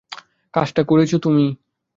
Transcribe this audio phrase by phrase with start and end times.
[0.53, 1.45] কাজটা করছো তুমি?